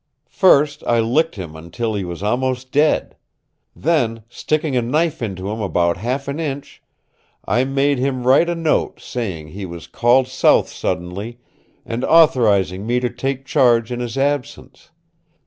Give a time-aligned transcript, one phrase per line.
[0.31, 3.15] First I licked him until he was almost dead.
[3.75, 6.81] Then, sticking a knife into him about half an inch,
[7.45, 11.37] I made him write a note saying he was called south suddenly,
[11.85, 14.89] and authorizing me to take charge in his absence.